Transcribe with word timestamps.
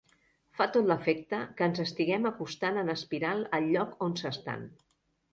Fa 0.59 0.65
tot 0.75 0.87
l'efecte 0.91 1.41
que 1.59 1.67
ens 1.71 1.81
estiguem 1.83 2.25
acostant 2.29 2.79
en 2.83 2.89
espiral 2.93 3.43
al 3.59 3.67
lloc 3.75 3.93
on 4.07 4.17
s'estan. 4.23 4.65